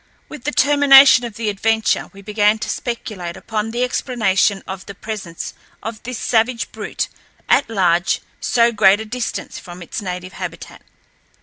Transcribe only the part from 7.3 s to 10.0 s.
at large so great a distance from